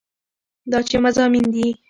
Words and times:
دا 0.71 0.79
چې 0.89 0.95
مضامين 1.05 1.45
دي 1.53 1.67